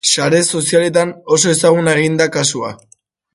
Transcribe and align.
Sare 0.11 0.37
sozialetan 0.59 1.11
oso 1.37 1.53
ezaguna 1.57 1.93
egin 2.01 2.17
da 2.23 2.29
kasua. 2.39 2.73